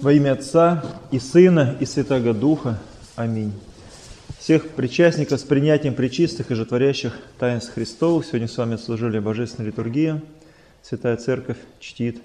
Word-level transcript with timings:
Во 0.00 0.12
имя 0.12 0.34
Отца 0.34 0.84
и 1.10 1.18
Сына 1.18 1.76
и 1.80 1.84
Святого 1.84 2.32
Духа. 2.32 2.78
Аминь. 3.16 3.52
Всех 4.38 4.68
причастников 4.68 5.40
с 5.40 5.42
принятием 5.42 5.92
причистых 5.92 6.52
и 6.52 6.54
животворящих 6.54 7.18
таинств 7.36 7.74
Христовых. 7.74 8.24
Сегодня 8.24 8.46
с 8.46 8.56
вами 8.56 8.76
служили 8.76 9.18
Божественная 9.18 9.72
литургия. 9.72 10.22
Святая 10.82 11.16
Церковь 11.16 11.56
чтит 11.80 12.22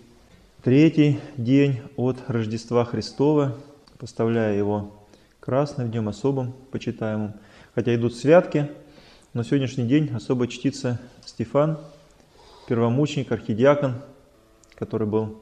третий 0.61 1.19
день 1.35 1.81
от 1.95 2.17
Рождества 2.27 2.85
Христова, 2.85 3.57
поставляя 3.97 4.55
его 4.55 4.93
красным 5.39 5.89
днем 5.89 6.09
особым, 6.09 6.53
почитаемым. 6.69 7.33
Хотя 7.73 7.95
идут 7.95 8.15
святки, 8.15 8.69
но 9.33 9.41
сегодняшний 9.41 9.87
день 9.87 10.11
особо 10.13 10.47
чтится 10.47 11.01
Стефан, 11.25 11.79
первомученик, 12.67 13.31
архидиакон, 13.31 13.95
который 14.75 15.07
был 15.07 15.39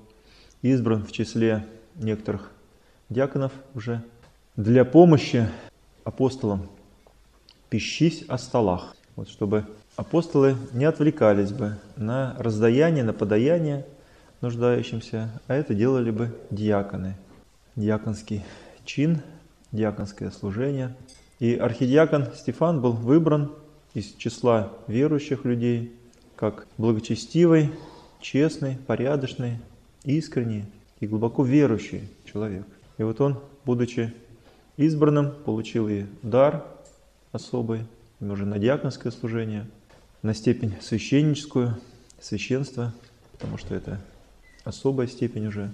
избран 0.61 1.05
в 1.05 1.11
числе 1.11 1.65
некоторых 1.95 2.51
диаконов 3.09 3.51
уже 3.75 4.03
для 4.55 4.85
помощи 4.85 5.49
апостолам 6.03 6.69
пищись 7.69 8.23
о 8.27 8.37
столах, 8.37 8.95
вот 9.15 9.29
чтобы 9.29 9.65
апостолы 9.95 10.55
не 10.73 10.85
отвлекались 10.85 11.51
бы 11.51 11.77
на 11.95 12.35
раздаяние, 12.37 13.03
на 13.03 13.13
подаяние 13.13 13.85
нуждающимся, 14.41 15.29
а 15.47 15.55
это 15.55 15.73
делали 15.73 16.11
бы 16.11 16.35
диаконы. 16.49 17.15
Диаконский 17.75 18.43
чин, 18.85 19.21
диаконское 19.71 20.31
служение. 20.31 20.95
И 21.39 21.55
архидиакон 21.55 22.27
Стефан 22.35 22.81
был 22.81 22.91
выбран 22.91 23.51
из 23.93 24.13
числа 24.15 24.71
верующих 24.87 25.45
людей 25.45 25.93
как 26.35 26.65
благочестивый, 26.77 27.71
честный, 28.19 28.77
порядочный, 28.87 29.59
искренний, 30.03 30.65
и 31.01 31.07
глубоко 31.07 31.43
верующий 31.43 32.07
человек. 32.25 32.65
И 32.97 33.03
вот 33.03 33.19
он, 33.19 33.37
будучи 33.65 34.13
избранным, 34.77 35.31
получил 35.31 35.89
и 35.89 36.05
дар 36.21 36.65
особый, 37.33 37.85
уже 38.21 38.45
на 38.45 38.59
диаконское 38.59 39.11
служение, 39.11 39.67
на 40.21 40.33
степень 40.33 40.73
священническую, 40.79 41.75
священство, 42.21 42.93
потому 43.33 43.57
что 43.57 43.73
это 43.73 43.99
особая 44.63 45.07
степень 45.07 45.47
уже. 45.47 45.71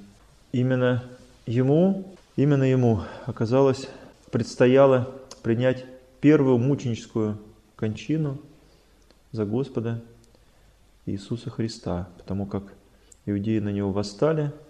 Именно 0.54 1.04
ему, 1.46 2.16
именно 2.38 2.64
ему 2.64 3.02
оказалось, 3.26 3.90
предстояло 4.32 5.14
принять 5.44 5.86
первую 6.22 6.58
мученическую 6.58 7.38
кончину 7.76 8.40
за 9.34 9.46
Господа 9.46 10.02
Иисуса 11.06 11.50
Христа, 11.50 12.08
потому 12.18 12.46
как 12.46 12.64
иудеи 13.26 13.60
на 13.60 13.70
него 13.70 13.92
восстали– 13.92 14.54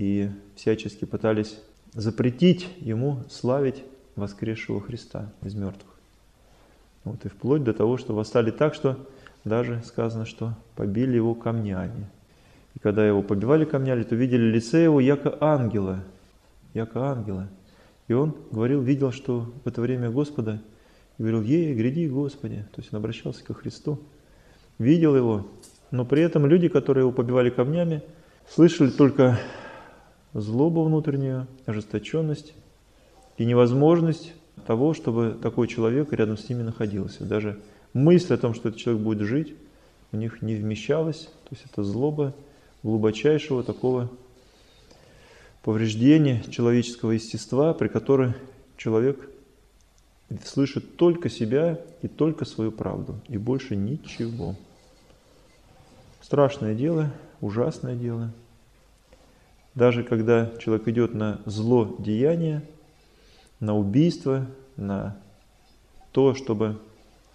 и 0.00 0.30
всячески 0.56 1.04
пытались 1.04 1.60
запретить 1.92 2.66
ему 2.78 3.18
славить 3.28 3.84
воскресшего 4.16 4.80
Христа 4.80 5.30
из 5.42 5.54
мертвых. 5.54 5.94
Вот, 7.04 7.22
и 7.26 7.28
вплоть 7.28 7.64
до 7.64 7.74
того, 7.74 7.98
что 7.98 8.14
восстали 8.14 8.50
так, 8.50 8.74
что 8.74 8.96
даже 9.44 9.82
сказано, 9.84 10.24
что 10.24 10.54
побили 10.74 11.16
его 11.16 11.34
камнями. 11.34 12.08
И 12.74 12.78
когда 12.78 13.06
его 13.06 13.22
побивали 13.22 13.66
камнями, 13.66 14.02
то 14.04 14.14
видели 14.14 14.44
лице 14.44 14.84
его, 14.84 15.00
яко 15.00 15.36
ангела, 15.38 16.02
яко 16.72 17.10
ангела. 17.10 17.48
И 18.08 18.14
он 18.14 18.34
говорил, 18.50 18.80
видел, 18.80 19.12
что 19.12 19.52
в 19.64 19.68
это 19.68 19.82
время 19.82 20.10
Господа, 20.10 20.62
и 21.18 21.22
говорил, 21.22 21.42
ей, 21.42 21.74
гряди, 21.74 22.08
Господи. 22.08 22.64
То 22.74 22.80
есть 22.80 22.90
он 22.94 23.00
обращался 23.00 23.44
ко 23.44 23.52
Христу, 23.52 24.00
видел 24.78 25.14
его, 25.14 25.46
но 25.90 26.06
при 26.06 26.22
этом 26.22 26.46
люди, 26.46 26.68
которые 26.68 27.02
его 27.02 27.12
побивали 27.12 27.50
камнями, 27.50 28.02
слышали 28.48 28.90
только 28.90 29.38
злобу 30.34 30.84
внутреннюю, 30.84 31.46
ожесточенность 31.66 32.54
и 33.38 33.44
невозможность 33.44 34.32
того, 34.66 34.94
чтобы 34.94 35.36
такой 35.40 35.68
человек 35.68 36.12
рядом 36.12 36.36
с 36.36 36.48
ними 36.48 36.62
находился. 36.62 37.24
Даже 37.24 37.60
мысль 37.92 38.34
о 38.34 38.38
том, 38.38 38.54
что 38.54 38.68
этот 38.68 38.80
человек 38.80 39.02
будет 39.02 39.26
жить, 39.26 39.54
у 40.12 40.16
них 40.16 40.42
не 40.42 40.54
вмещалась. 40.54 41.30
То 41.48 41.50
есть 41.52 41.64
это 41.70 41.82
злоба 41.82 42.34
глубочайшего 42.82 43.62
такого 43.62 44.10
повреждения 45.62 46.42
человеческого 46.48 47.12
естества, 47.12 47.74
при 47.74 47.88
которой 47.88 48.34
человек 48.76 49.28
слышит 50.44 50.96
только 50.96 51.28
себя 51.28 51.80
и 52.02 52.08
только 52.08 52.44
свою 52.44 52.70
правду, 52.72 53.20
и 53.28 53.36
больше 53.36 53.76
ничего. 53.76 54.54
Страшное 56.22 56.74
дело, 56.74 57.10
ужасное 57.40 57.96
дело– 57.96 58.32
даже 59.74 60.02
когда 60.02 60.50
человек 60.58 60.88
идет 60.88 61.14
на 61.14 61.40
зло 61.46 61.96
деяние, 61.98 62.62
на 63.60 63.76
убийство, 63.76 64.46
на 64.76 65.16
то, 66.12 66.34
чтобы, 66.34 66.78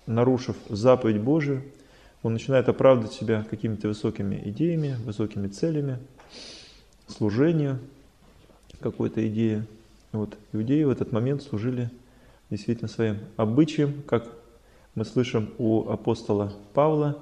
нарушив 0.06 0.58
заповедь 0.70 1.22
Божию, 1.22 1.64
он 2.24 2.34
начинает 2.34 2.68
оправдывать 2.68 3.14
себя 3.14 3.46
какими-то 3.50 3.88
высокими 3.88 4.42
идеями, 4.46 4.98
высокими 5.06 5.48
целями, 5.48 6.00
служению 7.08 7.80
какой-то 8.80 9.26
идеи. 9.28 9.64
Вот 10.12 10.38
иудеи 10.52 10.84
в 10.84 10.90
этот 10.90 11.12
момент 11.12 11.44
служили 11.44 11.90
действительно 12.50 12.88
своим 12.88 13.20
обычаем, 13.38 14.02
как 14.08 14.28
мы 14.96 15.06
слышим 15.06 15.52
у 15.58 15.88
апостола 15.90 16.54
Павла, 16.74 17.20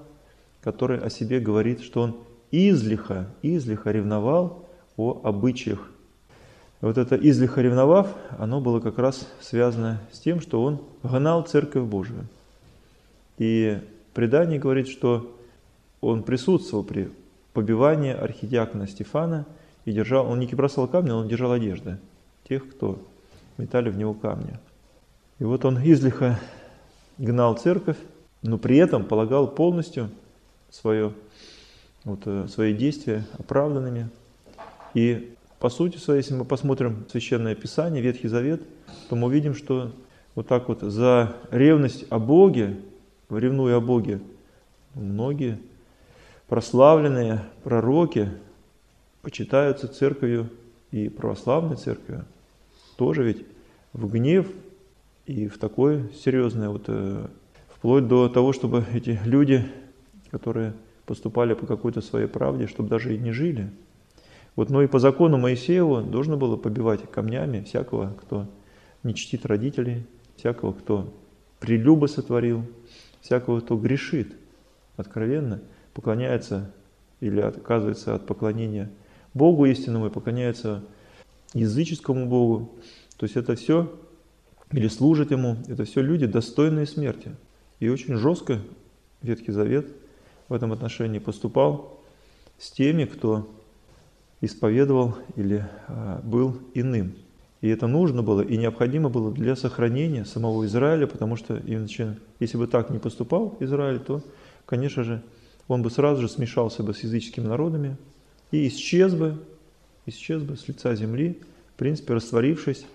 который 0.62 1.00
о 1.00 1.10
себе 1.10 1.40
говорит, 1.40 1.82
что 1.82 2.02
он 2.02 2.18
излиха, 2.52 3.28
излиха 3.42 3.92
ревновал 3.92 4.66
о 4.98 5.22
обычаях. 5.24 5.90
Вот 6.82 6.98
это 6.98 7.16
излиха 7.16 7.62
ревновав, 7.62 8.14
оно 8.38 8.60
было 8.60 8.80
как 8.80 8.98
раз 8.98 9.28
связано 9.40 10.02
с 10.12 10.20
тем, 10.20 10.42
что 10.42 10.62
он 10.62 10.82
гнал 11.02 11.44
Церковь 11.44 11.84
Божию. 11.84 12.28
И 13.38 13.80
предание 14.14 14.60
говорит, 14.60 14.88
что 14.88 15.34
он 16.02 16.24
присутствовал 16.24 16.84
при 16.84 17.10
побивании 17.54 18.12
архидиакона 18.12 18.88
Стефана 18.88 19.46
и 19.86 19.94
держал, 19.94 20.30
он 20.30 20.40
не 20.40 20.48
бросал 20.48 20.88
камни, 20.88 21.12
он 21.12 21.28
держал 21.28 21.54
одежды 21.54 21.98
тех, 22.48 22.70
кто 22.70 23.00
метали 23.58 23.90
в 23.90 23.98
него 23.98 24.14
камни. 24.14 24.60
И 25.40 25.44
вот 25.44 25.66
он 25.66 25.78
излиха 25.78 26.40
гнал 27.18 27.56
церковь, 27.56 27.98
но 28.42 28.58
при 28.58 28.78
этом 28.78 29.06
полагал 29.06 29.48
полностью 29.48 30.10
свое, 30.70 31.14
вот, 32.04 32.22
э, 32.26 32.48
свои 32.50 32.74
действия 32.74 33.26
оправданными, 33.38 34.10
и 34.94 35.34
по 35.60 35.70
сути 35.70 35.98
своей, 35.98 36.20
если 36.22 36.34
мы 36.34 36.46
посмотрим 36.46 37.06
Священное 37.10 37.56
Писание, 37.56 38.02
Ветхий 38.02 38.28
Завет, 38.28 38.62
то 39.10 39.16
мы 39.16 39.28
увидим, 39.28 39.56
что 39.56 39.94
вот 40.36 40.48
так 40.48 40.68
вот 40.68 40.82
за 40.82 41.38
ревность 41.52 42.06
о 42.10 42.20
Боге, 42.20 42.80
ревнуя 43.30 43.78
о 43.78 43.80
Боге, 43.80 44.20
многие 44.94 45.58
прославленные 46.48 47.44
пророки 47.64 48.30
почитаются 49.22 49.88
церковью 49.88 50.50
и 50.92 51.10
православной 51.10 51.78
церковью. 51.78 52.26
Тоже 52.98 53.24
ведь 53.24 53.46
в 53.94 54.12
гнев 54.12 54.48
и 55.26 55.48
в 55.48 55.58
такое 55.58 56.10
серьезное, 56.24 56.70
вот, 56.70 56.84
э, 56.88 57.28
вплоть 57.70 58.08
до 58.08 58.28
того, 58.28 58.52
чтобы 58.52 58.84
эти 58.94 59.18
люди, 59.24 59.66
которые 60.30 60.74
поступали 61.06 61.54
по 61.54 61.66
какой-то 61.66 62.02
своей 62.02 62.28
правде, 62.28 62.68
чтобы 62.68 62.90
даже 62.90 63.16
и 63.16 63.18
не 63.18 63.32
жили– 63.32 63.72
вот, 64.56 64.70
но 64.70 64.82
и 64.82 64.88
по 64.88 65.00
закону 65.00 65.38
Моисееву 65.38 66.02
должно 66.02 66.38
было 66.38 66.58
побивать 66.58 67.10
камнями 67.10 67.64
всякого, 67.64 68.14
кто 68.22 68.48
не 69.02 69.16
чтит 69.16 69.46
родителей, 69.46 70.06
всякого, 70.36 70.74
кто 70.74 71.14
прелюбо 71.60 72.06
сотворил, 72.08 72.64
всякого, 73.22 73.62
кто 73.62 73.78
грешит 73.78 74.34
откровенно, 74.96 75.62
поклоняется 75.94 76.72
или 77.20 77.40
отказывается 77.40 78.16
от 78.16 78.28
поклонения 78.28 78.92
Богу 79.34 79.66
истинному 79.66 80.08
и 80.08 80.10
поклоняется 80.10 80.84
языческому 81.54 82.28
Богу. 82.28 82.74
То 83.18 83.26
есть 83.26 83.36
это 83.36 83.56
все, 83.56 83.92
или 84.72 84.88
служит 84.88 85.32
Ему, 85.32 85.58
это 85.68 85.86
все 85.86 86.02
люди, 86.02 86.26
достойные 86.26 86.86
смерти. 86.86 87.32
И 87.80 87.90
очень 87.90 88.16
жестко 88.16 88.60
Ветхий 89.22 89.52
Завет 89.52 89.88
в 90.50 90.54
этом 90.54 90.74
отношении 90.74 91.20
поступал 91.20 92.02
с 92.60 92.72
теми, 92.72 93.06
кто 93.06 93.50
исповедовал 94.44 95.16
или 95.38 95.66
а, 95.88 96.20
был 96.22 96.58
иным. 96.74 97.16
И 97.62 97.70
это 97.70 97.88
нужно 97.88 98.24
было 98.24 98.42
и 98.42 98.58
необходимо 98.58 99.08
было 99.08 99.32
для 99.32 99.56
сохранения 99.56 100.26
самого 100.26 100.66
Израиля, 100.66 101.08
потому 101.08 101.38
что 101.38 101.62
иначе, 101.66 102.18
если 102.42 102.58
бы 102.58 102.68
так 102.68 102.90
не 102.90 103.00
поступал 103.00 103.56
Израиль, 103.62 104.00
то, 104.00 104.22
конечно 104.66 105.04
же, 105.04 105.22
он 105.70 105.82
бы 105.82 105.90
сразу 105.90 106.22
же 106.22 106.28
смешался 106.28 106.84
бы 106.84 106.94
с 106.94 107.04
языческими 107.04 107.48
народами 107.48 107.96
и 108.52 108.68
исчез 108.68 109.14
бы, 109.16 109.38
исчез 110.06 110.44
бы 110.44 110.58
с 110.58 110.68
лица 110.68 110.94
земли, 110.94 111.40
в 111.74 111.80
принципе, 111.80 112.14
растворившись. 112.14 112.86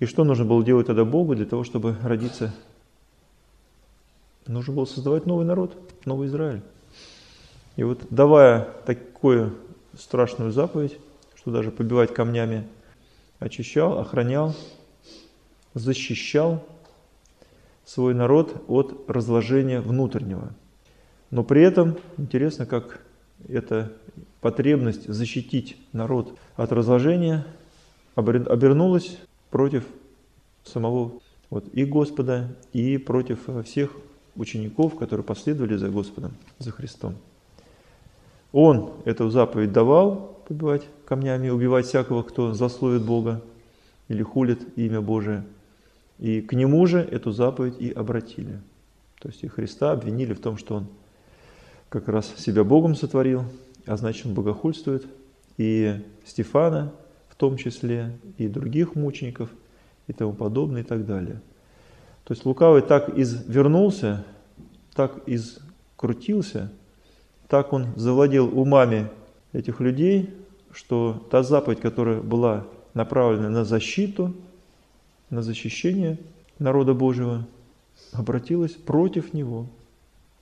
И 0.00 0.06
что 0.06 0.24
нужно 0.24 0.44
было 0.44 0.64
делать 0.64 0.88
тогда 0.88 1.04
Богу 1.04 1.36
для 1.36 1.46
того, 1.46 1.62
чтобы 1.62 1.94
родиться? 2.02 2.52
Нужно 4.48 4.74
было 4.74 4.84
создавать 4.84 5.26
новый 5.26 5.46
народ, 5.46 5.76
новый 6.04 6.26
Израиль. 6.26 6.62
И 7.76 7.84
вот 7.84 8.00
давая 8.10 8.68
такое 8.84 9.52
страшную 9.98 10.52
заповедь, 10.52 10.98
что 11.34 11.50
даже 11.50 11.70
побивать 11.70 12.12
камнями 12.12 12.66
очищал, 13.38 13.98
охранял, 13.98 14.54
защищал 15.74 16.64
свой 17.84 18.14
народ 18.14 18.64
от 18.68 19.08
разложения 19.08 19.80
внутреннего. 19.80 20.52
Но 21.30 21.44
при 21.44 21.62
этом 21.62 21.96
интересно, 22.16 22.66
как 22.66 23.00
эта 23.48 23.92
потребность 24.40 25.08
защитить 25.08 25.76
народ 25.92 26.36
от 26.56 26.72
разложения 26.72 27.46
обернулась 28.14 29.18
против 29.50 29.84
самого 30.64 31.20
вот, 31.50 31.68
и 31.72 31.84
Господа, 31.84 32.54
и 32.72 32.98
против 32.98 33.48
всех 33.64 33.92
учеников, 34.34 34.98
которые 34.98 35.24
последовали 35.24 35.76
за 35.76 35.88
Господом, 35.88 36.34
за 36.58 36.72
Христом. 36.72 37.14
Он 38.58 38.94
эту 39.04 39.28
заповедь 39.28 39.72
давал, 39.72 40.42
побивать 40.48 40.88
камнями, 41.04 41.50
убивать 41.50 41.84
всякого, 41.84 42.22
кто 42.22 42.54
засловит 42.54 43.04
Бога 43.04 43.42
или 44.08 44.22
хулит 44.22 44.66
имя 44.78 45.02
Божие. 45.02 45.44
И 46.18 46.40
к 46.40 46.54
нему 46.54 46.86
же 46.86 47.00
эту 47.00 47.32
заповедь 47.32 47.78
и 47.78 47.92
обратили. 47.92 48.58
То 49.20 49.28
есть 49.28 49.44
и 49.44 49.46
Христа 49.46 49.92
обвинили 49.92 50.32
в 50.32 50.40
том, 50.40 50.56
что 50.56 50.76
он 50.76 50.86
как 51.90 52.08
раз 52.08 52.32
себя 52.38 52.64
Богом 52.64 52.94
сотворил, 52.94 53.44
а 53.84 53.98
значит 53.98 54.24
он 54.24 54.32
богохульствует. 54.32 55.06
И 55.58 56.00
Стефана 56.24 56.94
в 57.28 57.34
том 57.34 57.58
числе, 57.58 58.16
и 58.38 58.48
других 58.48 58.94
мучеников, 58.94 59.50
и 60.06 60.14
тому 60.14 60.32
подобное, 60.32 60.80
и 60.80 60.84
так 60.84 61.04
далее. 61.04 61.42
То 62.24 62.32
есть 62.32 62.46
лукавый 62.46 62.80
так 62.80 63.18
извернулся, 63.18 64.24
так 64.94 65.20
изкрутился, 65.26 66.72
так 67.48 67.72
он 67.72 67.88
завладел 67.96 68.58
умами 68.58 69.08
этих 69.52 69.80
людей, 69.80 70.30
что 70.72 71.26
та 71.30 71.42
заповедь, 71.42 71.80
которая 71.80 72.20
была 72.20 72.66
направлена 72.94 73.48
на 73.48 73.64
защиту, 73.64 74.34
на 75.30 75.42
защищение 75.42 76.18
народа 76.58 76.94
Божьего, 76.94 77.46
обратилась 78.12 78.72
против 78.72 79.32
него, 79.32 79.66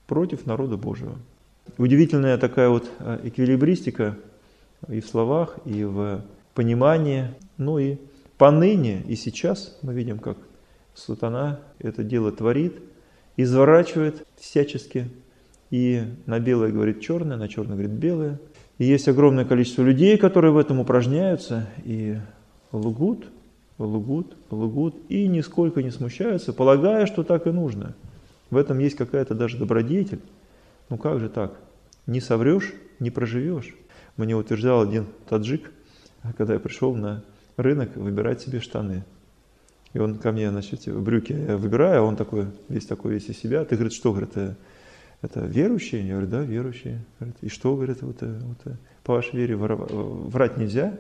против 0.07 0.47
народа 0.47 0.77
Божьего. 0.77 1.17
Удивительная 1.79 2.37
такая 2.39 2.69
вот 2.69 2.91
а, 2.99 3.21
эквилибристика 3.23 4.17
и 4.89 5.01
в 5.01 5.07
словах, 5.07 5.57
и 5.65 5.85
в 5.85 6.23
понимании, 6.55 7.31
ну 7.57 7.79
и 7.79 7.97
поныне, 8.39 9.03
и 9.09 9.17
сейчас 9.17 9.77
мы 9.83 9.95
видим, 9.95 10.19
как 10.19 10.37
сатана 10.95 11.61
это 11.79 12.03
дело 12.03 12.33
творит, 12.33 12.75
изворачивает 13.37 14.27
всячески, 14.37 15.09
и 15.75 16.05
на 16.27 16.39
белое 16.39 16.71
говорит 16.71 17.01
черное, 17.01 17.37
на 17.37 17.49
черное 17.49 17.73
говорит 17.73 17.91
белое. 17.91 18.39
И 18.79 18.85
есть 18.85 19.09
огромное 19.09 19.45
количество 19.45 19.83
людей, 19.83 20.17
которые 20.17 20.53
в 20.53 20.57
этом 20.57 20.79
упражняются 20.79 21.69
и 21.83 22.17
лгут, 22.71 23.27
лгут, 23.79 24.37
лгут, 24.51 24.95
и 25.09 25.27
нисколько 25.27 25.83
не 25.83 25.91
смущаются, 25.91 26.53
полагая, 26.53 27.07
что 27.07 27.25
так 27.25 27.49
и 27.49 27.51
нужно. 27.51 27.97
В 28.51 28.57
этом 28.57 28.79
есть 28.79 28.95
какая-то 28.95 29.35
даже 29.35 29.57
добродетель. 29.57 30.21
Ну 30.91 30.97
как 30.97 31.19
же 31.19 31.29
так? 31.29 31.59
Не 32.07 32.21
соврешь, 32.21 32.73
не 33.01 33.11
проживешь. 33.11 33.75
Мне 34.17 34.37
утверждал 34.37 34.83
один 34.83 35.07
таджик, 35.29 35.73
когда 36.39 36.55
я 36.55 36.61
пришел 36.61 36.95
на 36.95 37.25
рынок 37.57 37.97
выбирать 37.97 38.41
себе 38.41 38.61
штаны. 38.61 39.03
И 39.93 39.99
он 39.99 40.19
ко 40.19 40.31
мне, 40.31 40.51
значит, 40.51 40.87
брюки 40.87 41.33
я 41.33 41.57
выбираю, 41.57 42.03
а 42.03 42.05
он 42.05 42.15
такой, 42.15 42.47
весь 42.69 42.87
такой, 42.87 43.15
весь 43.15 43.29
из 43.29 43.39
себя. 43.39 43.65
Ты, 43.65 43.75
говорит, 43.75 43.93
что, 43.93 44.13
говорит, 44.13 44.37
это, 45.25 45.41
верующие? 45.41 46.07
Я 46.07 46.15
говорю, 46.15 46.29
да, 46.29 46.43
верующие. 46.43 47.05
Говорит, 47.19 47.37
и 47.41 47.49
что, 47.49 47.75
говорит, 47.75 48.03
вот, 48.03 48.19
вот, 48.21 48.77
по 49.03 49.15
вашей 49.15 49.37
вере 49.37 49.57
врать 49.57 50.57
нельзя? 50.57 50.99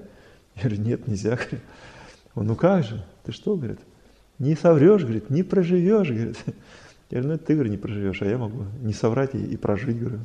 Я 0.56 0.62
говорю, 0.62 0.82
нет, 0.82 1.08
нельзя. 1.08 1.38
Он, 2.34 2.46
ну 2.46 2.56
как 2.56 2.84
же, 2.84 3.04
ты 3.24 3.32
что, 3.32 3.56
говорит, 3.56 3.78
не 4.38 4.56
соврешь, 4.56 5.02
говорит, 5.02 5.30
не 5.30 5.42
проживешь, 5.42 6.08
говорит. 6.10 6.36
Я 7.10 7.20
говорю, 7.20 7.28
ну 7.28 7.34
это 7.34 7.44
ты, 7.44 7.54
говорю, 7.54 7.70
не 7.70 7.76
проживешь, 7.76 8.22
а 8.22 8.26
я 8.26 8.38
могу 8.38 8.64
не 8.82 8.92
соврать 8.92 9.34
и, 9.34 9.44
и 9.44 9.56
прожить, 9.56 9.98
говорю. 9.98 10.20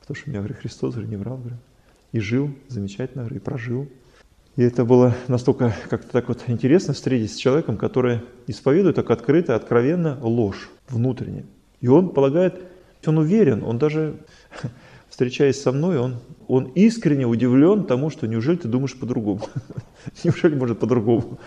Потому 0.00 0.16
что 0.16 0.28
у 0.28 0.30
меня, 0.30 0.40
говорю, 0.40 0.56
Христос, 0.60 0.94
говорю, 0.94 1.08
не 1.08 1.16
врал, 1.16 1.38
говорю. 1.38 1.56
И 2.12 2.20
жил 2.20 2.50
замечательно, 2.68 3.22
говорю, 3.22 3.36
и 3.36 3.40
прожил. 3.40 3.88
И 4.56 4.62
это 4.62 4.84
было 4.84 5.16
настолько 5.26 5.74
как-то 5.88 6.12
так 6.12 6.28
вот 6.28 6.44
интересно 6.46 6.92
встретиться 6.92 7.36
с 7.36 7.38
человеком, 7.38 7.76
который 7.76 8.20
исповедует 8.46 8.96
так 8.96 9.10
открыто, 9.10 9.56
откровенно 9.56 10.18
ложь 10.20 10.70
внутренне. 10.88 11.44
И 11.80 11.88
он 11.88 12.10
полагает, 12.10 12.60
он 13.08 13.18
уверен, 13.18 13.62
он 13.62 13.78
даже, 13.78 14.16
встречаясь 15.08 15.60
со 15.60 15.72
мной, 15.72 15.98
он, 15.98 16.16
он 16.48 16.64
искренне 16.74 17.26
удивлен 17.26 17.84
тому, 17.84 18.10
что 18.10 18.26
неужели 18.26 18.56
ты 18.56 18.68
думаешь 18.68 18.96
по-другому? 18.96 19.42
неужели 20.24 20.54
может 20.54 20.78
по-другому? 20.78 21.38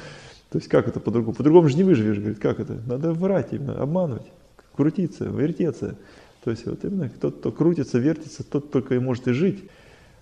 То 0.49 0.59
есть 0.59 0.69
как 0.69 0.87
это 0.87 0.99
по-другому? 0.99 1.35
По-другому 1.35 1.69
же 1.69 1.77
не 1.77 1.83
выживешь, 1.83 2.17
говорит, 2.17 2.39
как 2.39 2.59
это? 2.59 2.79
Надо 2.85 3.13
врать 3.13 3.49
именно, 3.51 3.81
обманывать, 3.81 4.27
крутиться, 4.75 5.25
вертеться. 5.25 5.97
То 6.43 6.51
есть 6.51 6.65
вот 6.65 6.83
именно 6.85 7.09
тот, 7.09 7.39
кто 7.39 7.51
крутится, 7.51 7.99
вертится, 7.99 8.43
тот 8.43 8.71
только 8.71 8.95
и 8.95 8.99
может 8.99 9.27
и 9.27 9.33
жить. 9.33 9.65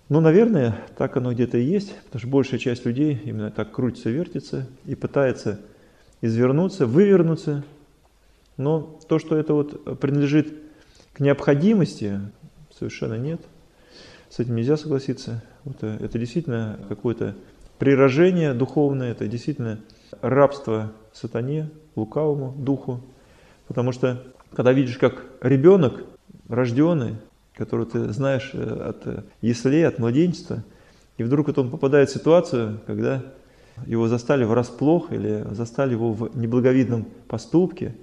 Ну, 0.08 0.20
наверное, 0.20 0.78
так 0.96 1.16
оно 1.16 1.32
где-то 1.32 1.58
и 1.58 1.64
есть, 1.64 1.94
потому 2.04 2.20
что 2.20 2.28
большая 2.28 2.60
часть 2.60 2.84
людей 2.84 3.20
именно 3.24 3.50
так 3.50 3.72
крутится, 3.72 4.10
вертится 4.10 4.68
и 4.84 4.94
пытается 4.94 5.60
извернуться, 6.20 6.86
вывернуться. 6.86 7.64
Но 8.56 8.98
то, 9.08 9.18
что 9.18 9.36
это 9.36 9.52
вот 9.54 10.00
принадлежит 10.00 10.52
к 11.16 11.20
необходимости, 11.20 12.20
совершенно 12.78 13.14
нет. 13.14 13.40
С 14.28 14.38
этим 14.38 14.54
нельзя 14.54 14.76
согласиться. 14.76 15.42
Это, 15.64 15.86
это 15.98 16.18
действительно 16.18 16.78
какое-то 16.90 17.34
прирожение 17.78 18.52
духовное, 18.52 19.12
это 19.12 19.26
действительно 19.26 19.80
рабство 20.20 20.92
сатане, 21.14 21.70
лукавому 21.94 22.52
духу. 22.58 23.00
Потому 23.66 23.92
что, 23.92 24.22
когда 24.54 24.74
видишь, 24.74 24.98
как 24.98 25.24
ребенок 25.40 26.04
рожденный, 26.50 27.16
которую 27.54 27.86
ты 27.86 28.12
знаешь 28.12 28.50
э, 28.52 28.60
от 28.62 29.06
э, 29.06 29.22
яслей, 29.40 29.86
от 29.86 29.98
младенчества, 29.98 30.64
и 31.16 31.22
вдруг 31.22 31.46
вот 31.46 31.56
он 31.56 31.70
попадает 31.70 32.10
в 32.10 32.12
ситуацию, 32.12 32.82
когда 32.86 33.22
его 33.86 34.06
застали 34.06 34.44
врасплох 34.44 35.10
или 35.12 35.46
застали 35.52 35.92
его 35.92 36.12
в 36.12 36.36
неблаговидном 36.36 37.06
поступке, 37.26 37.94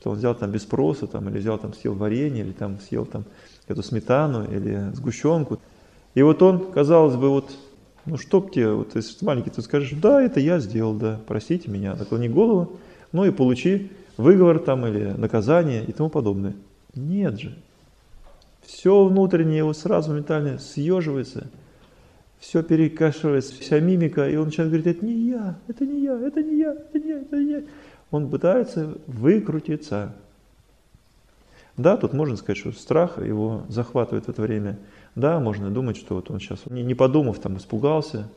что 0.00 0.10
он 0.10 0.16
взял 0.16 0.34
там 0.34 0.50
без 0.50 0.62
спроса, 0.62 1.06
там, 1.06 1.28
или 1.28 1.38
взял 1.38 1.58
там, 1.58 1.74
съел 1.74 1.94
варенье, 1.94 2.42
или 2.42 2.52
там 2.52 2.78
съел 2.80 3.04
там 3.04 3.24
эту 3.68 3.82
сметану, 3.82 4.44
или 4.50 4.90
сгущенку. 4.94 5.60
И 6.14 6.22
вот 6.22 6.42
он, 6.42 6.72
казалось 6.72 7.16
бы, 7.16 7.28
вот, 7.28 7.50
ну 8.06 8.16
чтоб 8.16 8.50
тебе, 8.50 8.72
вот 8.72 8.96
если 8.96 9.18
ты 9.18 9.24
маленький, 9.24 9.50
ты 9.50 9.60
скажешь, 9.62 9.92
да, 9.92 10.22
это 10.22 10.40
я 10.40 10.58
сделал, 10.58 10.94
да, 10.94 11.20
простите 11.26 11.70
меня, 11.70 11.94
наклони 11.94 12.28
голову, 12.28 12.78
ну 13.12 13.24
и 13.26 13.30
получи 13.30 13.90
выговор 14.16 14.58
там 14.58 14.86
или 14.86 15.12
наказание 15.16 15.84
и 15.84 15.92
тому 15.92 16.08
подобное. 16.08 16.54
Нет 16.94 17.38
же, 17.38 17.56
все 18.62 19.04
внутреннее 19.04 19.58
его 19.58 19.74
сразу 19.74 20.12
ментально 20.14 20.58
съеживается, 20.58 21.48
все 22.38 22.62
перекашивается, 22.62 23.52
вся 23.60 23.80
мимика, 23.80 24.28
и 24.28 24.36
он 24.36 24.46
начинает 24.46 24.72
говорить, 24.72 24.96
это 24.96 25.04
не 25.04 25.28
я, 25.28 25.58
это 25.68 25.84
не 25.84 26.02
я, 26.02 26.18
это 26.18 26.42
не 26.42 26.58
я, 26.58 26.72
это 26.72 26.98
не 26.98 27.08
я, 27.08 27.18
это 27.20 27.36
не 27.36 27.50
я. 27.52 27.62
Он 28.10 28.28
пытается 28.28 28.96
выкрутиться. 29.06 30.14
Да, 31.76 31.96
тут 31.96 32.12
можно 32.12 32.36
сказать, 32.36 32.58
что 32.58 32.72
страх 32.72 33.18
его 33.18 33.62
захватывает 33.68 34.26
в 34.26 34.28
это 34.28 34.42
время. 34.42 34.78
Да, 35.14 35.38
можно 35.40 35.70
думать, 35.70 35.96
что 35.96 36.16
вот 36.16 36.30
он 36.30 36.40
сейчас, 36.40 36.66
не, 36.66 36.94
подумав, 36.94 37.38
там 37.38 37.56
испугался. 37.56 38.28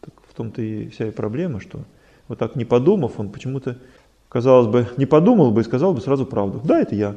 Так 0.00 0.14
в 0.28 0.34
том-то 0.34 0.62
и 0.62 0.88
вся 0.88 1.08
и 1.08 1.10
проблема, 1.10 1.60
что 1.60 1.80
вот 2.28 2.38
так 2.38 2.56
не 2.56 2.64
подумав, 2.64 3.18
он 3.18 3.30
почему-то, 3.30 3.76
казалось 4.28 4.68
бы, 4.68 4.86
не 4.96 5.06
подумал 5.06 5.50
бы 5.50 5.60
и 5.60 5.64
сказал 5.64 5.92
бы 5.92 6.00
сразу 6.00 6.24
правду. 6.24 6.60
Да, 6.64 6.80
это 6.80 6.94
я, 6.94 7.16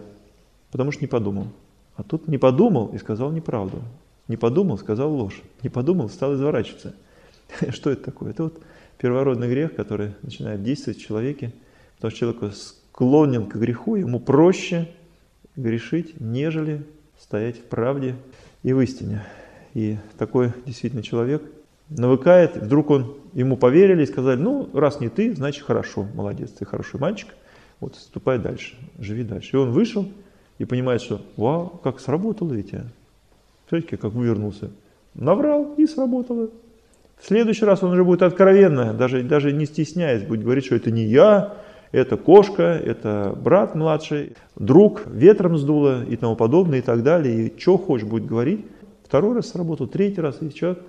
потому 0.71 0.91
что 0.91 1.01
не 1.01 1.07
подумал. 1.07 1.47
А 1.95 2.03
тут 2.03 2.27
не 2.27 2.37
подумал 2.37 2.87
и 2.87 2.97
сказал 2.97 3.31
неправду. 3.31 3.81
Не 4.27 4.37
подумал, 4.37 4.77
сказал 4.77 5.13
ложь. 5.13 5.41
Не 5.61 5.69
подумал, 5.69 6.09
стал 6.09 6.33
изворачиваться. 6.35 6.95
Что 7.69 7.91
это 7.91 8.05
такое? 8.05 8.31
Это 8.31 8.43
вот 8.43 8.61
первородный 8.97 9.49
грех, 9.49 9.75
который 9.75 10.13
начинает 10.21 10.63
действовать 10.63 10.99
в 10.99 11.05
человеке, 11.05 11.53
потому 12.01 12.15
что 12.15 12.19
человек 12.19 12.55
склонен 12.55 13.45
к 13.45 13.55
греху, 13.55 13.95
ему 13.95 14.19
проще 14.19 14.89
грешить, 15.55 16.19
нежели 16.19 16.83
стоять 17.19 17.57
в 17.57 17.63
правде 17.65 18.15
и 18.63 18.73
в 18.73 18.81
истине. 18.81 19.23
И 19.75 19.97
такой 20.17 20.51
действительно 20.65 21.03
человек 21.03 21.43
навыкает, 21.89 22.57
вдруг 22.57 22.89
он, 22.89 23.17
ему 23.33 23.55
поверили 23.55 24.01
и 24.01 24.07
сказали, 24.07 24.39
ну, 24.39 24.67
раз 24.73 24.99
не 24.99 25.09
ты, 25.09 25.35
значит 25.35 25.63
хорошо, 25.63 26.07
молодец, 26.15 26.49
ты 26.49 26.65
хороший 26.65 26.99
мальчик, 26.99 27.29
вот 27.79 27.95
ступай 27.95 28.39
дальше, 28.39 28.75
живи 28.97 29.23
дальше. 29.23 29.55
И 29.55 29.59
он 29.59 29.69
вышел, 29.69 30.07
и 30.57 30.65
понимает, 30.65 31.03
что 31.03 31.21
вау, 31.37 31.79
как 31.83 31.99
сработало 31.99 32.51
ведь. 32.51 32.73
Смотрите, 33.69 33.97
как 33.97 34.13
вывернулся. 34.13 34.71
Наврал 35.13 35.75
и 35.77 35.85
сработало. 35.85 36.49
В 37.19 37.27
следующий 37.27 37.65
раз 37.65 37.83
он 37.83 37.91
уже 37.91 38.03
будет 38.03 38.23
откровенно, 38.23 38.95
даже, 38.95 39.21
даже 39.21 39.53
не 39.53 39.67
стесняясь, 39.67 40.23
будет 40.23 40.43
говорить, 40.43 40.65
что 40.65 40.75
это 40.75 40.89
не 40.89 41.03
я, 41.03 41.57
это 41.91 42.17
кошка, 42.17 42.63
это 42.63 43.37
брат 43.41 43.75
младший, 43.75 44.33
друг, 44.55 45.05
ветром 45.07 45.57
сдуло 45.57 46.03
и 46.03 46.15
тому 46.15 46.35
подобное 46.35 46.79
и 46.79 46.81
так 46.81 47.03
далее. 47.03 47.47
И 47.47 47.59
что 47.59 47.77
хочешь 47.77 48.07
будет 48.07 48.25
говорить. 48.25 48.65
Второй 49.05 49.35
раз 49.35 49.49
сработал, 49.49 49.87
третий 49.87 50.21
раз, 50.21 50.37
и 50.41 50.53
человек 50.53 50.79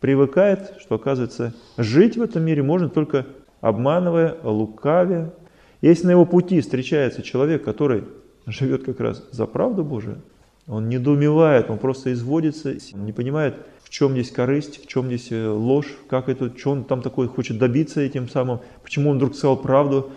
привыкает, 0.00 0.74
что, 0.80 0.96
оказывается, 0.96 1.54
жить 1.78 2.16
в 2.16 2.22
этом 2.22 2.42
мире 2.42 2.62
можно 2.62 2.88
только 2.90 3.26
обманывая, 3.60 4.36
лукавя. 4.42 5.32
Если 5.80 6.06
на 6.06 6.10
его 6.10 6.26
пути 6.26 6.60
встречается 6.60 7.22
человек, 7.22 7.64
который 7.64 8.04
живет 8.46 8.84
как 8.84 9.00
раз 9.00 9.26
за 9.30 9.46
правду 9.46 9.82
Божию, 9.82 10.20
он 10.66 10.88
недоумевает, 10.88 11.70
он 11.70 11.78
просто 11.78 12.12
изводится, 12.12 12.74
он 12.94 13.06
не 13.06 13.12
понимает, 13.12 13.56
в 13.82 13.90
чем 13.90 14.12
здесь 14.12 14.30
корысть, 14.30 14.82
в 14.84 14.86
чем 14.86 15.06
здесь 15.06 15.32
э, 15.32 15.48
ложь, 15.48 15.96
как 16.08 16.28
это, 16.28 16.56
что 16.56 16.70
он 16.70 16.84
там 16.84 17.02
такое 17.02 17.26
хочет 17.26 17.58
добиться 17.58 18.00
этим 18.00 18.28
самым, 18.28 18.60
почему 18.84 19.10
он 19.10 19.16
вдруг 19.16 19.34
сказал 19.34 19.56
правду, 19.56 20.12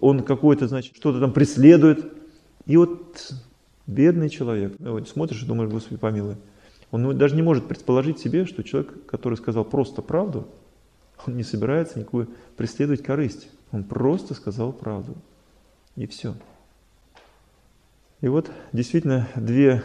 он 0.00 0.22
какой-то, 0.22 0.68
значит, 0.68 0.96
что-то 0.96 1.20
там 1.20 1.32
преследует. 1.32 2.12
И 2.66 2.76
вот 2.76 3.32
бедный 3.86 4.28
человек, 4.28 4.74
ну, 4.78 4.92
вот 4.92 5.08
смотришь 5.08 5.42
и 5.42 5.46
думаешь, 5.46 5.70
Господи, 5.70 5.98
помилуй. 5.98 6.36
Он 6.90 7.16
даже 7.16 7.36
не 7.36 7.42
может 7.42 7.68
предположить 7.68 8.18
себе, 8.18 8.46
что 8.46 8.64
человек, 8.64 9.06
который 9.06 9.36
сказал 9.36 9.64
просто 9.64 10.02
правду, 10.02 10.48
он 11.26 11.36
не 11.36 11.44
собирается 11.44 11.98
никакую 11.98 12.28
преследовать 12.56 13.02
корысть. 13.02 13.48
Он 13.72 13.84
просто 13.84 14.34
сказал 14.34 14.72
правду. 14.72 15.14
И 15.96 16.06
все. 16.06 16.34
И 18.20 18.28
вот 18.28 18.50
действительно 18.72 19.28
две 19.36 19.82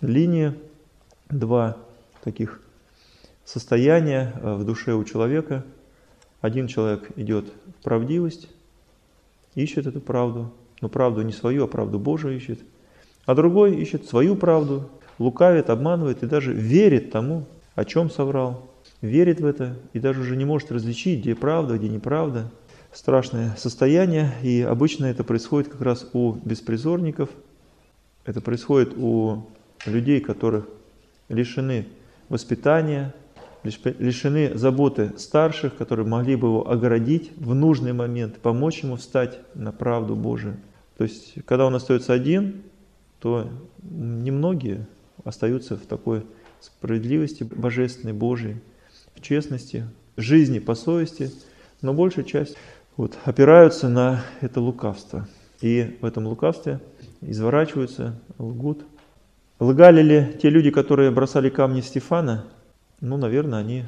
линии, 0.00 0.54
два 1.28 1.76
таких 2.22 2.60
состояния 3.44 4.32
э, 4.40 4.54
в 4.54 4.64
душе 4.64 4.94
у 4.94 5.04
человека. 5.04 5.64
Один 6.40 6.66
человек 6.66 7.10
идет 7.16 7.46
в 7.78 7.82
правдивость, 7.82 8.48
ищет 9.54 9.86
эту 9.86 10.00
правду, 10.00 10.52
но 10.80 10.88
правду 10.88 11.22
не 11.22 11.32
свою, 11.32 11.64
а 11.64 11.66
правду 11.66 11.98
Божию 11.98 12.36
ищет. 12.36 12.60
А 13.26 13.34
другой 13.34 13.76
ищет 13.76 14.06
свою 14.06 14.36
правду, 14.36 14.88
лукавит, 15.18 15.70
обманывает 15.70 16.22
и 16.22 16.26
даже 16.26 16.52
верит 16.52 17.10
тому, 17.10 17.46
о 17.74 17.84
чем 17.84 18.10
соврал. 18.10 18.70
Верит 19.00 19.40
в 19.40 19.46
это 19.46 19.76
и 19.92 19.98
даже 19.98 20.20
уже 20.20 20.36
не 20.36 20.44
может 20.44 20.72
различить, 20.72 21.20
где 21.20 21.34
правда, 21.34 21.78
где 21.78 21.88
неправда. 21.88 22.50
Страшное 22.92 23.54
состояние, 23.56 24.32
и 24.42 24.60
обычно 24.62 25.06
это 25.06 25.24
происходит 25.24 25.68
как 25.68 25.80
раз 25.80 26.08
у 26.12 26.32
беспризорников. 26.44 27.28
Это 28.24 28.40
происходит 28.40 28.94
у 28.96 29.46
людей, 29.84 30.20
которых 30.20 30.68
лишены 31.28 31.86
воспитания, 32.28 33.12
лишены 33.64 34.56
заботы 34.56 35.12
старших, 35.16 35.76
которые 35.76 36.06
могли 36.06 36.36
бы 36.36 36.48
его 36.48 36.70
оградить 36.70 37.32
в 37.36 37.54
нужный 37.54 37.92
момент, 37.92 38.38
помочь 38.38 38.82
ему 38.82 38.96
встать 38.96 39.40
на 39.54 39.72
правду 39.72 40.14
Божию. 40.14 40.56
То 40.96 41.04
есть, 41.04 41.34
когда 41.46 41.66
он 41.66 41.74
остается 41.74 42.12
один, 42.12 42.62
то 43.20 43.48
немногие 43.82 44.86
остаются 45.24 45.76
в 45.76 45.86
такой 45.86 46.24
справедливости 46.60 47.42
божественной, 47.44 48.12
Божией, 48.12 48.56
в 49.14 49.20
честности, 49.20 49.86
жизни 50.16 50.58
по 50.58 50.74
совести, 50.74 51.30
но 51.82 51.94
большая 51.94 52.24
часть 52.24 52.56
вот, 52.96 53.16
опираются 53.24 53.88
на 53.88 54.22
это 54.40 54.60
лукавство. 54.60 55.26
И 55.60 55.98
в 56.00 56.04
этом 56.04 56.26
лукавстве 56.26 56.80
изворачиваются, 57.20 58.20
лгут. 58.38 58.84
Лгали 59.58 60.02
ли 60.02 60.38
те 60.40 60.50
люди, 60.50 60.70
которые 60.70 61.10
бросали 61.10 61.48
камни 61.48 61.80
Стефана? 61.80 62.44
Ну, 63.00 63.16
наверное, 63.16 63.60
они 63.60 63.84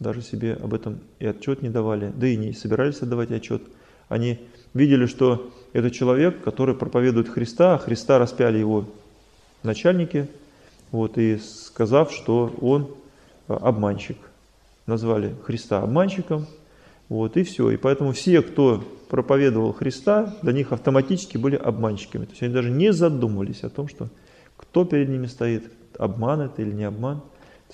даже 0.00 0.22
себе 0.22 0.54
об 0.54 0.74
этом 0.74 1.00
и 1.18 1.26
отчет 1.26 1.62
не 1.62 1.70
давали, 1.70 2.12
да 2.14 2.26
и 2.26 2.36
не 2.36 2.52
собирались 2.52 3.00
отдавать 3.00 3.30
отчет. 3.30 3.62
Они 4.08 4.40
видели, 4.74 5.06
что 5.06 5.50
это 5.72 5.90
человек, 5.90 6.42
который 6.42 6.74
проповедует 6.74 7.28
Христа, 7.28 7.74
а 7.74 7.78
Христа 7.78 8.18
распяли 8.18 8.58
его 8.58 8.86
начальники, 9.62 10.28
вот, 10.90 11.18
и 11.18 11.38
сказав, 11.38 12.12
что 12.12 12.54
он 12.60 12.88
а, 13.48 13.56
обманщик. 13.56 14.18
Назвали 14.86 15.34
Христа 15.44 15.80
обманщиком, 15.80 16.46
вот, 17.08 17.36
и 17.36 17.42
все. 17.42 17.70
И 17.70 17.76
поэтому 17.76 18.12
все, 18.12 18.42
кто 18.42 18.84
проповедовал 19.08 19.72
Христа, 19.72 20.36
для 20.42 20.52
них 20.52 20.72
автоматически 20.72 21.36
были 21.36 21.56
обманщиками. 21.56 22.26
То 22.26 22.30
есть 22.32 22.42
они 22.42 22.52
даже 22.52 22.70
не 22.70 22.92
задумывались 22.92 23.62
о 23.62 23.70
том, 23.70 23.88
что 23.88 24.08
кто 24.56 24.84
перед 24.84 25.08
ними 25.08 25.26
стоит, 25.26 25.70
обман 25.98 26.42
это 26.42 26.62
или 26.62 26.72
не 26.72 26.84
обман. 26.84 27.22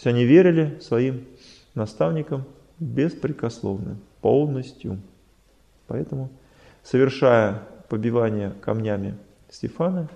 То 0.01 0.09
есть 0.09 0.17
они 0.17 0.25
верили 0.25 0.79
своим 0.81 1.27
наставникам 1.75 2.45
беспрекословно, 2.79 3.99
полностью. 4.23 4.99
Поэтому, 5.89 6.31
совершая 6.83 7.63
побивание 7.91 8.55
камнями 8.63 9.19
Стефана, 9.51 10.09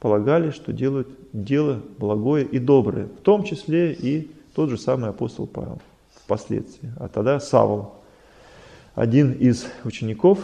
полагали, 0.00 0.50
что 0.50 0.72
делают 0.72 1.08
дело 1.32 1.80
благое 1.98 2.44
и 2.44 2.58
доброе, 2.58 3.06
в 3.06 3.20
том 3.20 3.44
числе 3.44 3.92
и 3.92 4.32
тот 4.56 4.68
же 4.68 4.76
самый 4.76 5.10
апостол 5.10 5.46
Павел 5.46 5.80
впоследствии. 6.24 6.90
А 6.98 7.06
тогда 7.06 7.38
Савол, 7.38 7.94
один 8.96 9.30
из 9.30 9.64
учеников, 9.84 10.40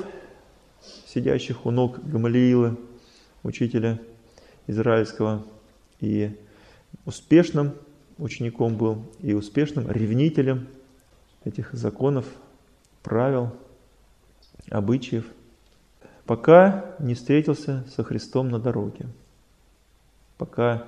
сидящих 1.07 1.67
у 1.67 1.73
ног 1.73 1.99
Гамалиила, 2.05 2.77
учителя 3.43 3.99
израильского, 4.69 5.43
и 5.99 6.31
успешным 7.05 7.73
учеником 8.19 8.77
был, 8.77 9.05
и 9.21 9.35
успешным 9.35 9.91
ревнителем 9.91 10.69
этих 11.45 11.73
законов, 11.73 12.27
правил, 13.03 13.53
обычаев, 14.71 15.27
пока 16.25 16.97
не 16.99 17.15
встретился 17.15 17.85
со 17.95 18.03
Христом 18.03 18.49
на 18.49 18.59
дороге 18.59 19.07
пока 20.39 20.87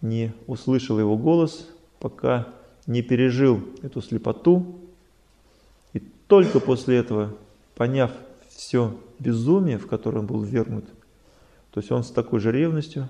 не 0.00 0.32
услышал 0.46 0.98
его 0.98 1.16
голос, 1.16 1.68
пока 1.98 2.48
не 2.86 3.02
пережил 3.02 3.62
эту 3.82 4.00
слепоту. 4.02 4.78
И 5.92 6.00
только 6.26 6.60
после 6.60 6.96
этого, 6.96 7.34
поняв 7.74 8.10
все 8.48 8.98
безумие, 9.18 9.78
в 9.78 9.86
котором 9.86 10.26
был 10.26 10.42
вернут, 10.42 10.84
то 11.70 11.80
есть 11.80 11.90
он 11.92 12.02
с 12.02 12.10
такой 12.10 12.40
же 12.40 12.50
ревностью 12.50 13.08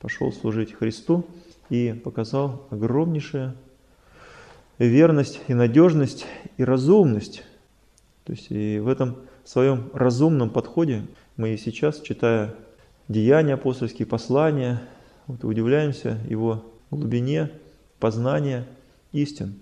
пошел 0.00 0.32
служить 0.32 0.72
Христу 0.72 1.26
и 1.70 1.92
показал 1.92 2.66
огромнейшую 2.70 3.54
верность 4.78 5.40
и 5.48 5.54
надежность 5.54 6.26
и 6.56 6.64
разумность. 6.64 7.42
То 8.24 8.32
есть 8.32 8.50
и 8.50 8.78
в 8.78 8.88
этом 8.88 9.16
своем 9.44 9.90
разумном 9.92 10.50
подходе 10.50 11.06
мы 11.36 11.54
и 11.54 11.56
сейчас, 11.56 12.00
читая 12.00 12.54
деяния 13.08 13.54
апостольские, 13.54 14.06
послания. 14.06 14.82
Вот 15.26 15.44
удивляемся 15.44 16.18
его 16.28 16.64
глубине 16.90 17.50
познания 17.98 18.66
истин. 19.12 19.54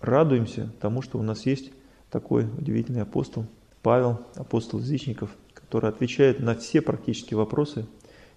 Радуемся 0.00 0.70
тому, 0.80 1.02
что 1.02 1.18
у 1.18 1.22
нас 1.22 1.44
есть 1.44 1.72
такой 2.10 2.44
удивительный 2.44 3.02
апостол, 3.02 3.46
Павел, 3.82 4.20
апостол 4.36 4.80
язычников, 4.80 5.30
который 5.54 5.90
отвечает 5.90 6.40
на 6.40 6.54
все 6.54 6.80
практические 6.80 7.36
вопросы 7.36 7.86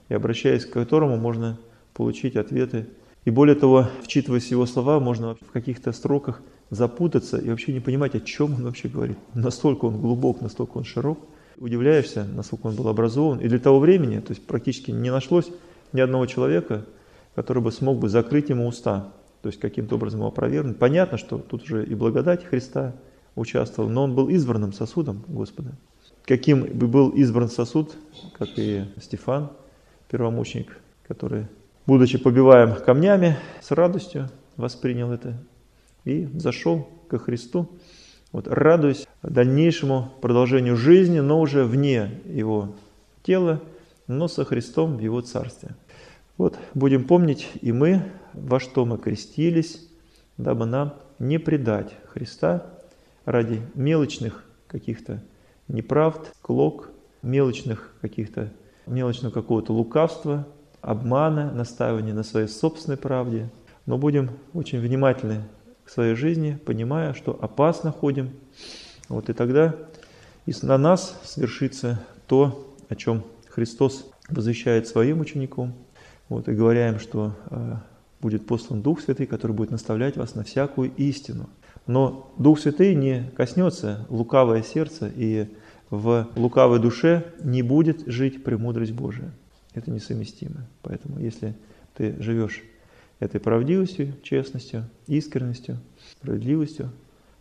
и 0.09 0.13
обращаясь 0.13 0.65
к 0.65 0.71
которому 0.71 1.17
можно 1.17 1.57
получить 1.93 2.35
ответы. 2.35 2.87
И 3.25 3.29
более 3.29 3.55
того, 3.55 3.87
вчитываясь 4.03 4.51
его 4.51 4.65
слова, 4.65 4.99
можно 4.99 5.35
в 5.35 5.51
каких-то 5.51 5.91
строках 5.91 6.41
запутаться 6.69 7.37
и 7.37 7.49
вообще 7.49 7.73
не 7.73 7.79
понимать, 7.79 8.15
о 8.15 8.19
чем 8.19 8.55
он 8.55 8.63
вообще 8.63 8.87
говорит. 8.87 9.17
Настолько 9.33 9.85
он 9.85 9.99
глубок, 9.99 10.41
настолько 10.41 10.77
он 10.77 10.83
широк– 10.83 11.19
удивляешься, 11.61 12.25
насколько 12.25 12.67
он 12.67 12.75
был 12.75 12.87
образован. 12.87 13.39
И 13.39 13.47
для 13.47 13.59
того 13.59 13.79
времени, 13.79 14.19
то 14.19 14.31
есть 14.31 14.45
практически 14.45 14.91
не 14.91 15.11
нашлось 15.11 15.51
ни 15.93 16.01
одного 16.01 16.25
человека, 16.25 16.85
который 17.35 17.61
бы 17.61 17.71
смог 17.71 17.99
бы 17.99 18.09
закрыть 18.09 18.49
ему 18.49 18.67
уста, 18.67 19.13
то 19.41 19.47
есть 19.47 19.59
каким-то 19.59 19.95
образом 19.95 20.21
его 20.21 20.29
опровергнуть. 20.29 20.77
Понятно, 20.77 21.17
что 21.17 21.37
тут 21.37 21.63
уже 21.63 21.85
и 21.85 21.93
благодать 21.93 22.43
Христа 22.43 22.95
участвовал, 23.35 23.89
но 23.89 24.03
он 24.03 24.15
был 24.15 24.27
избранным 24.29 24.73
сосудом 24.73 25.23
Господа. 25.27 25.73
Каким 26.25 26.65
бы 26.65 26.87
был 26.87 27.09
избран 27.09 27.49
сосуд, 27.49 27.95
как 28.37 28.49
и 28.57 28.85
Стефан, 28.99 29.51
первомученик, 30.09 30.77
который, 31.07 31.47
будучи 31.85 32.17
побиваем 32.17 32.75
камнями, 32.75 33.37
с 33.61 33.71
радостью 33.71 34.29
воспринял 34.57 35.11
это 35.11 35.37
и 36.05 36.27
зашел 36.33 36.87
ко 37.09 37.17
Христу, 37.19 37.69
вот, 38.31 38.47
радуясь 38.47 39.07
дальнейшему 39.23 40.11
продолжению 40.21 40.77
жизни, 40.77 41.19
но 41.19 41.39
уже 41.39 41.63
вне 41.63 42.21
его 42.25 42.75
тела, 43.23 43.61
но 44.07 44.27
со 44.27 44.45
Христом 44.45 44.97
в 44.97 44.99
его 45.01 45.21
царстве. 45.21 45.75
Вот 46.37 46.57
будем 46.73 47.05
помнить 47.05 47.49
и 47.61 47.71
мы, 47.71 48.11
во 48.33 48.59
что 48.59 48.85
мы 48.85 48.97
крестились, 48.97 49.87
дабы 50.37 50.65
нам 50.65 50.95
не 51.19 51.37
предать 51.37 51.93
Христа 52.07 52.65
ради 53.25 53.61
мелочных 53.75 54.43
каких-то 54.67 55.21
неправд, 55.67 56.33
клок, 56.41 56.89
мелочных 57.21 57.93
каких-то, 58.01 58.51
мелочного 58.87 59.31
какого-то 59.31 59.73
лукавства, 59.73 60.47
обмана, 60.81 61.51
настаивания 61.51 62.13
на 62.13 62.23
своей 62.23 62.47
собственной 62.47 62.97
правде. 62.97 63.49
Но 63.85 63.97
будем 63.97 64.31
очень 64.53 64.79
внимательны 64.79 65.43
к 65.83 65.89
своей 65.89 66.15
жизни, 66.15 66.59
понимая, 66.65 67.13
что 67.13 67.37
опасно 67.41 67.91
ходим. 67.91 68.31
Вот 69.09 69.29
и 69.29 69.33
тогда 69.33 69.75
и 70.45 70.53
на 70.61 70.77
нас 70.77 71.19
свершится 71.23 71.99
то, 72.27 72.75
о 72.89 72.95
чем 72.95 73.23
Христос 73.49 74.09
возвещает 74.29 74.87
своим 74.87 75.19
ученикам. 75.19 75.73
Вот, 76.29 76.47
и 76.47 76.53
говоря 76.53 76.89
им, 76.89 76.99
что 76.99 77.35
э, 77.49 77.75
будет 78.21 78.47
послан 78.47 78.81
Дух 78.81 79.01
Святый, 79.01 79.25
который 79.25 79.51
будет 79.51 79.71
наставлять 79.71 80.15
вас 80.15 80.35
на 80.35 80.43
всякую 80.43 80.91
истину. 80.95 81.49
Но 81.87 82.31
Дух 82.37 82.59
Святый 82.59 82.95
не 82.95 83.29
коснется 83.35 84.05
лукавое 84.09 84.63
сердце, 84.63 85.11
и 85.13 85.47
в 85.89 86.29
лукавой 86.35 86.79
душе 86.79 87.25
не 87.43 87.61
будет 87.61 88.07
жить 88.07 88.43
премудрость 88.43 88.93
Божия. 88.93 89.31
Это 89.73 89.91
несовместимо. 89.91 90.67
Поэтому 90.81 91.19
если 91.19 91.55
ты 91.95 92.21
живешь 92.21 92.63
этой 93.19 93.39
правдивостью, 93.39 94.13
честностью, 94.23 94.85
искренностью, 95.07 95.77
справедливостью, 96.11 96.91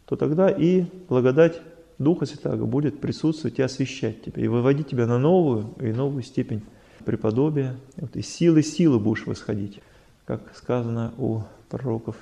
то 0.06 0.16
тогда 0.16 0.50
и 0.50 0.84
благодать 1.08 1.60
Духа 1.98 2.26
Святаго 2.26 2.64
будет 2.64 3.00
присутствовать 3.00 3.58
и 3.58 3.62
освещать 3.62 4.22
тебя, 4.22 4.42
и 4.42 4.48
выводить 4.48 4.88
тебя 4.88 5.06
на 5.06 5.18
новую 5.18 5.74
и 5.80 5.92
новую 5.92 6.22
степень 6.22 6.62
преподобия. 7.04 7.76
Вот, 7.96 8.16
и 8.16 8.22
силы 8.22 8.62
силы 8.62 8.98
будешь 8.98 9.26
восходить, 9.26 9.80
как 10.24 10.56
сказано 10.56 11.12
у 11.18 11.42
пророков. 11.68 12.16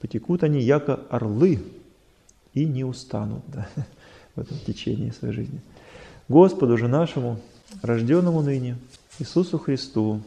Потекут 0.00 0.44
они, 0.44 0.60
яко 0.60 1.00
орлы, 1.10 1.60
и 2.54 2.64
не 2.64 2.84
устанут 2.84 3.42
да, 3.48 3.68
в 4.34 4.40
этом 4.40 4.56
течении 4.58 5.10
своей 5.10 5.34
жизни. 5.34 5.60
Господу 6.28 6.76
же 6.76 6.88
нашему, 6.88 7.40
рожденному 7.82 8.42
ныне, 8.42 8.76
Иисусу 9.18 9.58
Христу, 9.58 10.20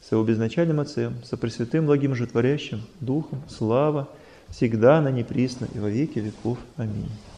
с 0.00 0.12
Его 0.12 0.22
безначальным 0.22 0.78
Отцем, 0.78 1.14
со 1.24 1.36
Пресвятым 1.36 1.86
Благим 1.86 2.14
Житворящим 2.14 2.82
Духом, 3.00 3.42
слава, 3.48 4.08
всегда 4.50 5.00
на 5.00 5.10
неприсно 5.10 5.66
и 5.74 5.78
во 5.78 5.88
веки 5.88 6.20
веков. 6.20 6.58
Аминь. 6.76 7.10